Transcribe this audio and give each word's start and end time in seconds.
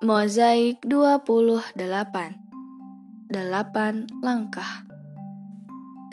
Mozaik 0.00 0.80
28 0.88 1.76
Delapan 3.28 4.08
langkah 4.24 4.88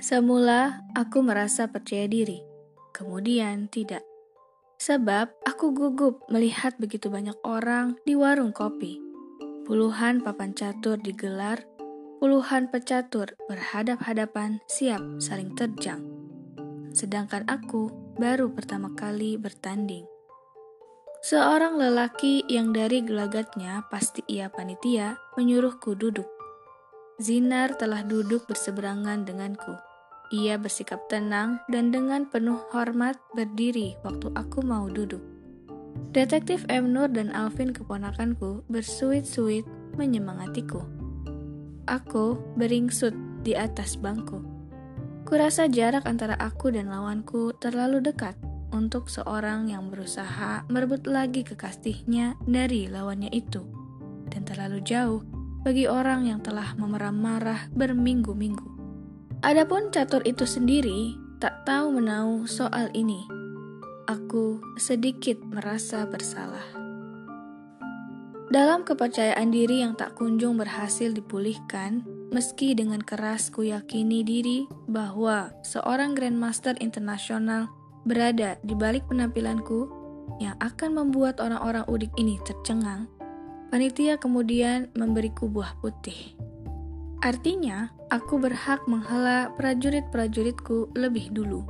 Semula 0.04 0.84
aku 0.92 1.24
merasa 1.24 1.72
percaya 1.72 2.04
diri, 2.04 2.44
kemudian 2.92 3.72
tidak. 3.72 4.04
Sebab 4.84 5.32
aku 5.48 5.72
gugup 5.72 6.28
melihat 6.28 6.76
begitu 6.76 7.08
banyak 7.08 7.40
orang 7.48 7.96
di 8.04 8.12
warung 8.20 8.52
kopi. 8.52 9.00
Puluhan 9.64 10.20
papan 10.20 10.52
catur 10.52 11.00
digelar, 11.00 11.64
puluhan 12.20 12.68
pecatur 12.68 13.40
berhadap-hadapan 13.48 14.60
siap 14.68 15.00
saling 15.24 15.56
terjang. 15.56 16.04
Sedangkan 16.92 17.48
aku 17.48 17.88
baru 18.20 18.52
pertama 18.52 18.92
kali 19.00 19.40
bertanding. 19.40 20.17
Seorang 21.18 21.82
lelaki 21.82 22.46
yang 22.46 22.70
dari 22.70 23.02
gelagatnya 23.02 23.82
pasti 23.90 24.22
ia 24.30 24.54
panitia 24.54 25.18
menyuruhku 25.34 25.98
duduk. 25.98 26.30
Zinar 27.18 27.74
telah 27.74 28.06
duduk 28.06 28.46
berseberangan 28.46 29.26
denganku. 29.26 29.74
Ia 30.30 30.62
bersikap 30.62 31.10
tenang 31.10 31.58
dan 31.74 31.90
dengan 31.90 32.30
penuh 32.30 32.62
hormat 32.70 33.18
berdiri 33.34 33.98
waktu 34.06 34.30
aku 34.38 34.62
mau 34.62 34.86
duduk. 34.86 35.24
Detektif 36.14 36.62
M. 36.70 36.94
Nur 36.94 37.10
dan 37.10 37.34
Alvin 37.34 37.74
keponakanku 37.74 38.62
bersuit-suit 38.70 39.66
menyemangatiku. 39.98 40.86
Aku 41.90 42.38
beringsut 42.54 43.18
di 43.42 43.58
atas 43.58 43.98
bangku. 43.98 44.46
Kurasa 45.26 45.66
jarak 45.66 46.06
antara 46.06 46.38
aku 46.38 46.70
dan 46.70 46.94
lawanku 46.94 47.58
terlalu 47.58 48.06
dekat 48.06 48.38
untuk 48.72 49.08
seorang 49.08 49.72
yang 49.72 49.88
berusaha 49.88 50.68
merebut 50.68 51.08
lagi 51.08 51.44
kekasihnya 51.44 52.40
dari 52.44 52.92
lawannya 52.92 53.32
itu, 53.32 53.64
dan 54.32 54.44
terlalu 54.44 54.84
jauh 54.84 55.22
bagi 55.68 55.88
orang 55.90 56.28
yang 56.28 56.40
telah 56.40 56.76
memeram 56.80 57.16
marah 57.20 57.68
berminggu-minggu. 57.76 58.66
Adapun 59.44 59.94
catur 59.94 60.26
itu 60.26 60.48
sendiri 60.48 61.14
tak 61.38 61.68
tahu 61.70 62.02
menau 62.02 62.50
soal 62.50 62.90
ini. 62.98 63.22
Aku 64.10 64.64
sedikit 64.80 65.38
merasa 65.46 66.08
bersalah. 66.10 66.64
Dalam 68.48 68.88
kepercayaan 68.88 69.52
diri 69.52 69.84
yang 69.84 70.00
tak 70.00 70.16
kunjung 70.16 70.56
berhasil 70.56 71.12
dipulihkan, 71.12 72.08
meski 72.32 72.74
dengan 72.74 73.04
keras 73.04 73.52
ku 73.52 73.62
yakini 73.68 74.24
diri 74.24 74.66
bahwa 74.88 75.52
seorang 75.68 76.16
Grandmaster 76.16 76.80
internasional 76.80 77.68
berada 78.08 78.56
di 78.64 78.74
balik 78.74 79.04
penampilanku 79.12 79.92
yang 80.40 80.56
akan 80.64 80.96
membuat 80.96 81.44
orang-orang 81.44 81.84
udik 81.92 82.12
ini 82.16 82.40
tercengang, 82.48 83.12
panitia 83.68 84.16
kemudian 84.16 84.88
memberiku 84.96 85.52
buah 85.52 85.76
putih. 85.84 86.34
Artinya, 87.20 87.92
aku 88.14 88.40
berhak 88.40 88.86
menghela 88.86 89.52
prajurit-prajuritku 89.60 90.96
lebih 90.96 91.34
dulu. 91.34 91.66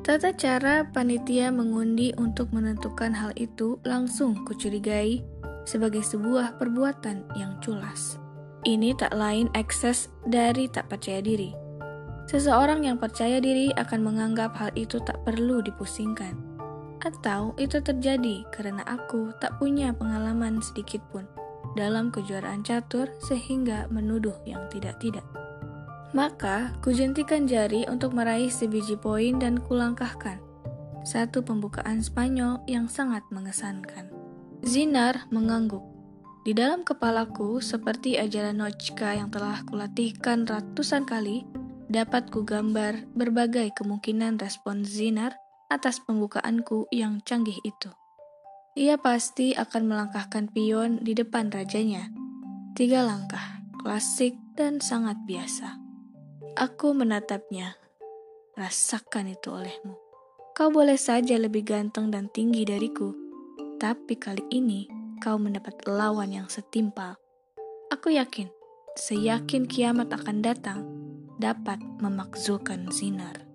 Tata 0.00 0.32
cara 0.32 0.88
panitia 0.88 1.52
mengundi 1.52 2.16
untuk 2.16 2.50
menentukan 2.56 3.12
hal 3.12 3.36
itu 3.36 3.76
langsung 3.84 4.32
kucurigai 4.48 5.20
sebagai 5.68 6.00
sebuah 6.00 6.56
perbuatan 6.56 7.28
yang 7.36 7.60
culas. 7.60 8.16
Ini 8.64 8.96
tak 8.96 9.12
lain 9.12 9.52
ekses 9.52 10.08
dari 10.24 10.72
tak 10.72 10.88
percaya 10.88 11.20
diri. 11.20 11.69
Seseorang 12.30 12.86
yang 12.86 12.94
percaya 12.94 13.42
diri 13.42 13.74
akan 13.74 14.06
menganggap 14.06 14.54
hal 14.54 14.70
itu 14.78 15.02
tak 15.02 15.18
perlu 15.26 15.58
dipusingkan. 15.66 16.38
Atau 17.02 17.58
itu 17.58 17.82
terjadi 17.82 18.46
karena 18.54 18.86
aku 18.86 19.34
tak 19.42 19.58
punya 19.58 19.90
pengalaman 19.90 20.62
sedikit 20.62 21.02
pun 21.10 21.26
dalam 21.74 22.14
kejuaraan 22.14 22.62
catur 22.62 23.10
sehingga 23.18 23.90
menuduh 23.90 24.38
yang 24.46 24.62
tidak-tidak. 24.70 25.26
Maka, 26.14 26.70
kujentikan 26.86 27.50
jari 27.50 27.82
untuk 27.90 28.14
meraih 28.14 28.50
sebiji 28.50 28.94
poin 28.94 29.42
dan 29.42 29.58
kulangkahkan. 29.58 30.38
Satu 31.02 31.42
pembukaan 31.42 31.98
Spanyol 31.98 32.62
yang 32.70 32.86
sangat 32.86 33.26
mengesankan. 33.34 34.06
Zinar 34.62 35.26
mengangguk. 35.34 35.82
Di 36.46 36.54
dalam 36.54 36.86
kepalaku, 36.86 37.58
seperti 37.58 38.22
ajaran 38.22 38.62
Notchka 38.62 39.18
yang 39.18 39.34
telah 39.34 39.62
kulatihkan 39.66 40.46
ratusan 40.46 41.06
kali, 41.06 41.46
dapat 41.90 42.30
kugambar 42.30 43.02
berbagai 43.18 43.74
kemungkinan 43.74 44.38
respon 44.38 44.86
Zinar 44.86 45.34
atas 45.66 45.98
pembukaanku 45.98 46.86
yang 46.94 47.18
canggih 47.26 47.58
itu. 47.66 47.90
Ia 48.78 48.94
pasti 49.02 49.58
akan 49.58 49.90
melangkahkan 49.90 50.54
pion 50.54 51.02
di 51.02 51.18
depan 51.18 51.50
rajanya. 51.50 52.06
Tiga 52.78 53.02
langkah, 53.02 53.58
klasik 53.82 54.38
dan 54.54 54.78
sangat 54.78 55.18
biasa. 55.26 55.82
Aku 56.54 56.94
menatapnya. 56.94 57.74
Rasakan 58.54 59.34
itu 59.34 59.50
olehmu. 59.50 59.98
Kau 60.54 60.70
boleh 60.70 60.94
saja 60.94 61.34
lebih 61.34 61.66
ganteng 61.66 62.14
dan 62.14 62.30
tinggi 62.30 62.62
dariku, 62.62 63.10
tapi 63.82 64.14
kali 64.14 64.46
ini 64.54 64.86
kau 65.18 65.38
mendapat 65.40 65.86
lawan 65.90 66.30
yang 66.30 66.46
setimpal. 66.46 67.18
Aku 67.90 68.14
yakin, 68.14 68.46
seyakin 68.94 69.66
kiamat 69.66 70.12
akan 70.14 70.44
datang, 70.44 70.80
dapat 71.40 71.80
memakzulkan 71.98 72.92
Zinar. 72.92 73.48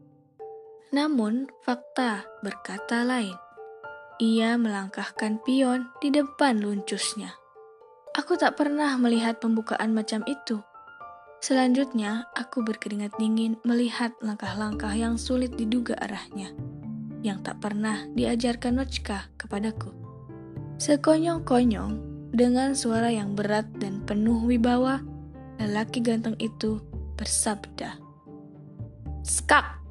Namun, 0.89 1.45
fakta 1.61 2.25
berkata 2.41 3.05
lain. 3.05 3.37
Ia 4.17 4.57
melangkahkan 4.57 5.43
pion 5.45 5.91
di 5.99 6.09
depan 6.09 6.63
luncusnya. 6.63 7.35
Aku 8.15 8.39
tak 8.39 8.55
pernah 8.55 8.95
melihat 8.95 9.43
pembukaan 9.43 9.91
macam 9.91 10.23
itu. 10.23 10.63
Selanjutnya, 11.43 12.25
aku 12.33 12.63
berkeringat 12.63 13.13
dingin 13.19 13.59
melihat 13.67 14.15
langkah-langkah 14.23 14.95
yang 14.95 15.19
sulit 15.19 15.53
diduga 15.59 15.99
arahnya, 15.99 16.55
yang 17.21 17.43
tak 17.43 17.59
pernah 17.59 18.07
diajarkan 18.15 18.79
Notchka 18.79 19.29
kepadaku. 19.35 19.91
Sekonyong-konyong, 20.79 22.15
dengan 22.31 22.71
suara 22.71 23.11
yang 23.11 23.35
berat 23.35 23.67
dan 23.83 23.99
penuh 24.07 24.47
wibawa, 24.47 25.03
lelaki 25.59 25.99
ganteng 25.99 26.39
itu 26.39 26.79
bersabda, 27.15 27.97
Skak! 29.25 29.81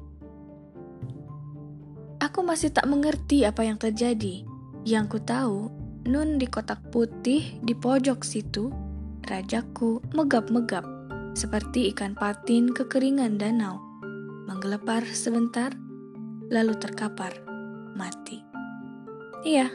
Aku 2.23 2.41
masih 2.41 2.71
tak 2.71 2.87
mengerti 2.87 3.43
apa 3.43 3.67
yang 3.67 3.75
terjadi. 3.75 4.47
Yang 4.87 5.05
ku 5.11 5.19
tahu, 5.21 5.59
Nun 6.05 6.37
di 6.37 6.45
kotak 6.45 6.93
putih 6.93 7.57
di 7.65 7.73
pojok 7.73 8.21
situ, 8.21 8.69
rajaku 9.25 10.05
megap-megap, 10.13 10.85
seperti 11.33 11.89
ikan 11.89 12.13
patin 12.13 12.69
kekeringan 12.69 13.41
danau, 13.41 13.81
menggelepar 14.45 15.01
sebentar, 15.01 15.73
lalu 16.53 16.77
terkapar, 16.77 17.33
mati. 17.97 18.45
Iya, 19.41 19.73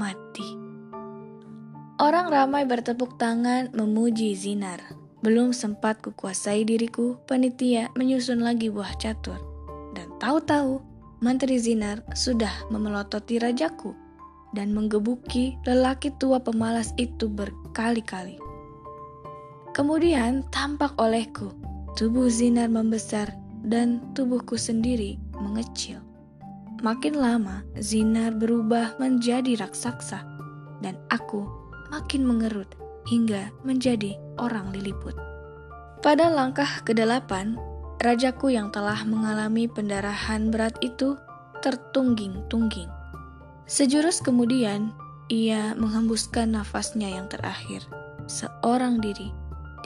mati. 0.00 0.48
Orang 2.00 2.32
ramai 2.32 2.64
bertepuk 2.64 3.20
tangan 3.20 3.76
memuji 3.76 4.32
Zinar. 4.32 5.01
Belum 5.22 5.54
sempat 5.54 6.02
kukuasai 6.02 6.66
diriku, 6.66 7.14
panitia 7.30 7.94
menyusun 7.94 8.42
lagi 8.42 8.74
buah 8.74 8.98
catur. 8.98 9.38
Dan 9.94 10.10
tahu-tahu, 10.18 10.82
Menteri 11.22 11.62
Zinar 11.62 12.02
sudah 12.10 12.50
memelototi 12.74 13.38
rajaku 13.38 13.94
dan 14.50 14.74
menggebuki 14.74 15.54
lelaki 15.62 16.10
tua 16.18 16.42
pemalas 16.42 16.90
itu 16.98 17.30
berkali-kali. 17.30 18.34
Kemudian 19.70 20.42
tampak 20.50 20.98
olehku, 20.98 21.54
tubuh 21.94 22.26
Zinar 22.26 22.66
membesar 22.66 23.30
dan 23.62 24.02
tubuhku 24.18 24.58
sendiri 24.58 25.22
mengecil. 25.38 26.02
Makin 26.82 27.14
lama, 27.14 27.62
Zinar 27.78 28.34
berubah 28.34 28.98
menjadi 28.98 29.54
raksasa, 29.54 30.26
dan 30.82 30.98
aku 31.14 31.46
makin 31.94 32.26
mengerut 32.26 32.74
hingga 33.06 33.54
menjadi 33.62 34.18
orang 34.38 34.72
Liliput. 34.72 35.16
Pada 36.02 36.28
langkah 36.32 36.82
ke-8, 36.82 37.56
rajaku 38.02 38.50
yang 38.50 38.74
telah 38.74 39.06
mengalami 39.06 39.70
pendarahan 39.70 40.50
berat 40.50 40.74
itu 40.82 41.14
tertungging-tungging. 41.62 42.90
Sejurus 43.70 44.18
kemudian, 44.18 44.90
ia 45.30 45.72
menghembuskan 45.78 46.58
nafasnya 46.58 47.08
yang 47.08 47.30
terakhir, 47.30 47.86
seorang 48.26 48.98
diri 48.98 49.30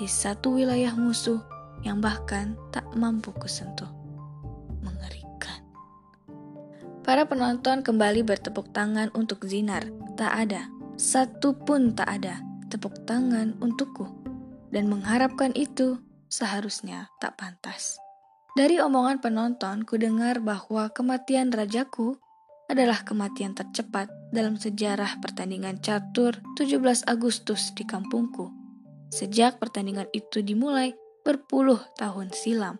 di 0.00 0.08
satu 0.08 0.56
wilayah 0.56 0.96
musuh 0.96 1.38
yang 1.84 2.00
bahkan 2.00 2.56
tak 2.72 2.88
mampu 2.96 3.30
kusentuh. 3.36 3.88
Mengerikan. 4.80 5.60
Para 7.04 7.28
penonton 7.28 7.84
kembali 7.84 8.24
bertepuk 8.24 8.72
tangan 8.72 9.12
untuk 9.12 9.44
Zinar. 9.44 9.84
Tak 10.16 10.32
ada, 10.32 10.72
satu 10.96 11.52
pun 11.52 11.92
tak 11.92 12.08
ada 12.08 12.40
tepuk 12.72 13.06
tangan 13.06 13.54
untukku, 13.62 14.10
dan 14.76 14.92
mengharapkan 14.92 15.56
itu 15.56 15.96
seharusnya 16.28 17.08
tak 17.16 17.40
pantas. 17.40 17.96
Dari 18.52 18.76
omongan 18.76 19.24
penonton, 19.24 19.88
ku 19.88 19.96
dengar 19.96 20.44
bahwa 20.44 20.92
kematian 20.92 21.48
rajaku 21.48 22.20
adalah 22.68 23.00
kematian 23.08 23.56
tercepat 23.56 24.12
dalam 24.36 24.60
sejarah 24.60 25.16
pertandingan 25.24 25.80
catur 25.80 26.36
17 26.60 27.08
Agustus 27.08 27.72
di 27.72 27.88
kampungku. 27.88 28.52
Sejak 29.08 29.56
pertandingan 29.56 30.12
itu 30.12 30.44
dimulai 30.44 30.92
berpuluh 31.24 31.80
tahun 31.96 32.36
silam. 32.36 32.76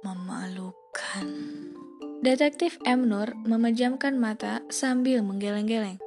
Memalukan. 0.00 1.28
Detektif 2.24 2.78
M. 2.88 3.04
Nur 3.04 3.36
memejamkan 3.44 4.16
mata 4.16 4.64
sambil 4.70 5.20
menggeleng-geleng. 5.20 5.98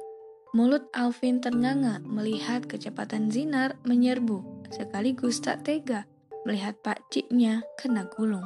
Mulut 0.52 0.84
Alvin 0.92 1.40
ternganga 1.40 2.04
melihat 2.04 2.68
kecepatan 2.68 3.32
Zinar 3.32 3.80
menyerbu, 3.88 4.68
sekaligus 4.68 5.40
tak 5.40 5.64
tega 5.64 6.04
melihat 6.44 6.76
pak 6.84 7.00
ciknya 7.08 7.64
kena 7.80 8.04
gulung. 8.12 8.44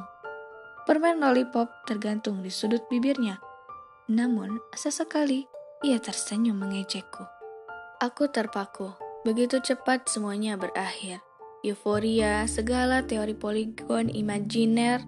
Permen 0.87 1.19
lollipop 1.19 1.67
tergantung 1.83 2.39
di 2.39 2.47
sudut 2.47 2.79
bibirnya. 2.87 3.43
Namun, 4.07 4.55
sesekali 4.71 5.43
ia 5.83 5.99
tersenyum 5.99 6.55
mengejekku. 6.55 7.27
Aku 7.99 8.31
terpaku. 8.31 8.95
Begitu 9.27 9.59
cepat 9.59 10.07
semuanya 10.07 10.55
berakhir. 10.55 11.19
Euforia, 11.59 12.47
segala 12.47 13.03
teori 13.03 13.35
poligon 13.35 14.07
imajiner, 14.07 15.03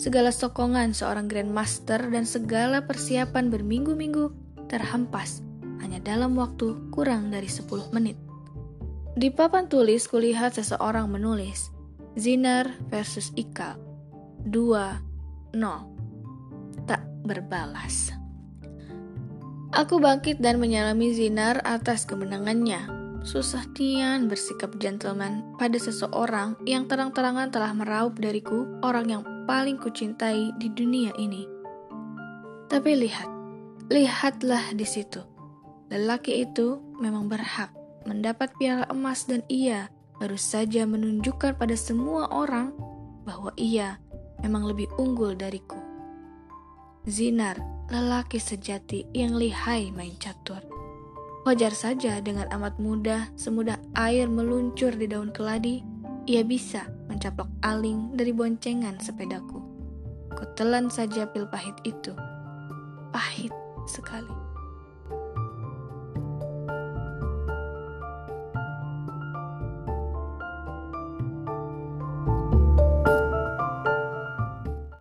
segala 0.00 0.32
sokongan 0.32 0.96
seorang 0.96 1.28
grandmaster 1.28 2.08
dan 2.08 2.24
segala 2.24 2.88
persiapan 2.88 3.52
berminggu-minggu 3.52 4.32
terhempas 4.72 5.44
hanya 5.88 6.04
dalam 6.04 6.36
waktu 6.36 6.92
kurang 6.92 7.32
dari 7.32 7.48
10 7.48 7.96
menit. 7.96 8.20
Di 9.16 9.32
papan 9.32 9.72
tulis 9.72 10.04
kulihat 10.04 10.52
seseorang 10.60 11.08
menulis, 11.08 11.72
Zinar 12.12 12.68
versus 12.92 13.32
Ika, 13.40 13.80
2-0. 14.44 15.00
Tak 16.84 17.00
berbalas. 17.24 18.12
Aku 19.72 19.96
bangkit 19.96 20.44
dan 20.44 20.60
menyalami 20.60 21.16
Zinar 21.16 21.64
atas 21.64 22.04
kemenangannya. 22.04 22.84
Susah 23.24 23.64
Tian 23.72 24.28
bersikap 24.28 24.76
gentleman 24.76 25.40
pada 25.56 25.80
seseorang 25.80 26.60
yang 26.68 26.84
terang-terangan 26.84 27.48
telah 27.48 27.72
meraup 27.72 28.20
dariku 28.20 28.68
orang 28.84 29.08
yang 29.08 29.22
paling 29.48 29.80
kucintai 29.80 30.52
di 30.60 30.68
dunia 30.68 31.16
ini. 31.16 31.48
Tapi 32.68 32.92
lihat, 32.92 33.28
lihatlah 33.88 34.76
di 34.76 34.84
situ. 34.84 35.37
Lelaki 35.88 36.44
itu 36.44 36.80
memang 37.00 37.32
berhak 37.32 37.72
mendapat 38.04 38.52
piala 38.60 38.84
emas 38.92 39.24
dan 39.24 39.40
ia 39.48 39.88
baru 40.20 40.36
saja 40.36 40.84
menunjukkan 40.84 41.56
pada 41.56 41.76
semua 41.76 42.28
orang 42.28 42.76
bahwa 43.24 43.52
ia 43.56 44.00
memang 44.44 44.68
lebih 44.68 44.88
unggul 45.00 45.32
dariku. 45.32 45.80
Zinar, 47.08 47.56
lelaki 47.88 48.36
sejati 48.36 49.08
yang 49.16 49.40
lihai 49.40 49.88
main 49.92 50.12
catur. 50.20 50.60
Wajar 51.48 51.72
saja 51.72 52.20
dengan 52.20 52.44
amat 52.52 52.76
mudah, 52.76 53.32
semudah 53.32 53.80
air 53.96 54.28
meluncur 54.28 54.92
di 54.92 55.08
daun 55.08 55.32
keladi, 55.32 55.80
ia 56.28 56.44
bisa 56.44 56.84
mencaplok 57.08 57.48
aling 57.64 58.12
dari 58.12 58.36
boncengan 58.36 59.00
sepedaku. 59.00 59.64
Kutelan 60.36 60.92
saja 60.92 61.24
pil 61.32 61.48
pahit 61.48 61.72
itu. 61.88 62.12
Pahit 63.08 63.54
sekali. 63.88 64.47